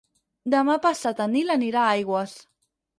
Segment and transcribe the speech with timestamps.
[0.53, 2.39] Demà passat en Nil anirà a Aigües.